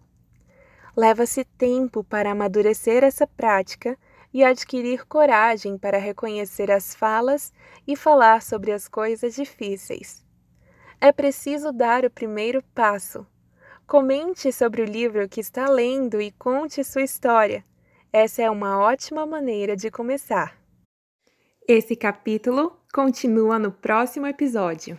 Leva-se 0.95 1.43
tempo 1.43 2.03
para 2.03 2.31
amadurecer 2.31 3.03
essa 3.03 3.25
prática 3.25 3.97
e 4.33 4.43
adquirir 4.43 5.05
coragem 5.05 5.77
para 5.77 5.97
reconhecer 5.97 6.71
as 6.71 6.93
falas 6.93 7.51
e 7.87 7.95
falar 7.95 8.41
sobre 8.41 8.71
as 8.71 8.87
coisas 8.87 9.35
difíceis. 9.35 10.23
É 11.01 11.11
preciso 11.11 11.71
dar 11.71 12.05
o 12.05 12.09
primeiro 12.09 12.63
passo. 12.73 13.25
Comente 13.85 14.51
sobre 14.51 14.81
o 14.81 14.85
livro 14.85 15.27
que 15.27 15.41
está 15.41 15.67
lendo 15.67 16.21
e 16.21 16.31
conte 16.31 16.83
sua 16.83 17.01
história. 17.01 17.63
Essa 18.11 18.43
é 18.43 18.49
uma 18.49 18.79
ótima 18.79 19.25
maneira 19.25 19.75
de 19.75 19.91
começar. 19.91 20.57
Esse 21.67 21.95
capítulo 21.95 22.77
continua 22.93 23.57
no 23.57 23.71
próximo 23.71 24.27
episódio. 24.27 24.97